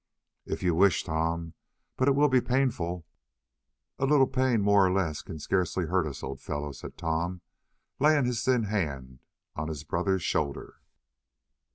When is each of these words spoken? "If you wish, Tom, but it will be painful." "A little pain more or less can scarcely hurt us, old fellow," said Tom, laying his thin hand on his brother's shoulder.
"If 0.47 0.63
you 0.63 0.73
wish, 0.73 1.03
Tom, 1.03 1.53
but 1.95 2.07
it 2.07 2.15
will 2.15 2.27
be 2.27 2.41
painful." 2.41 3.05
"A 3.99 4.07
little 4.07 4.25
pain 4.25 4.63
more 4.63 4.83
or 4.87 4.91
less 4.91 5.21
can 5.21 5.37
scarcely 5.37 5.85
hurt 5.85 6.07
us, 6.07 6.23
old 6.23 6.41
fellow," 6.41 6.71
said 6.71 6.97
Tom, 6.97 7.41
laying 7.99 8.25
his 8.25 8.43
thin 8.43 8.63
hand 8.63 9.19
on 9.55 9.67
his 9.67 9.83
brother's 9.83 10.23
shoulder. 10.23 10.77